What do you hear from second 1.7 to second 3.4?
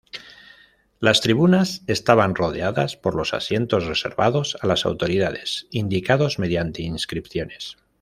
estaban rodeadas por los